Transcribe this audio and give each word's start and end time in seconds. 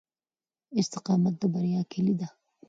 استقامت 0.81 1.33
د 1.41 1.43
بریا 1.53 1.81
کیلي 1.91 2.15
ده. 2.19 2.27